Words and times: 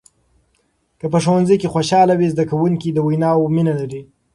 که 0.99 1.05
په 1.13 1.17
ښوونځي 1.23 1.55
کې 1.61 1.71
خوشحالي 1.73 2.13
وي، 2.17 2.27
زده 2.33 2.43
کوونکي 2.51 2.87
د 2.93 2.97
ویناوو 3.07 3.51
مینه 3.55 3.73
لري. 3.79 4.01